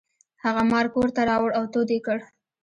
[0.43, 2.19] هغه مار کور ته راوړ او تود یې کړ.